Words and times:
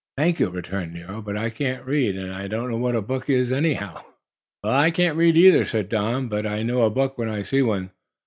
"Thank 0.17 0.39
you," 0.39 0.49
returned 0.49 0.93
Nero. 0.93 1.21
"But 1.21 1.37
I 1.37 1.51
can't 1.51 1.85
read, 1.85 2.15
and 2.17 2.33
I 2.33 2.47
don't 2.47 2.71
know 2.71 2.77
what 2.79 2.95
a 2.95 3.03
book 3.03 3.29
is, 3.29 3.51
anyhow." 3.51 4.03
"Well, 4.63 4.73
I 4.73 4.89
can't 4.89 5.15
read, 5.15 5.37
either," 5.37 5.63
said 5.63 5.89
Don. 5.89 6.27
"But 6.27 6.47
I 6.47 6.63
know 6.63 6.81
a 6.81 6.89
book 6.89 7.19
when 7.19 7.29
I 7.29 7.43
see 7.43 7.61
one. 7.61 7.91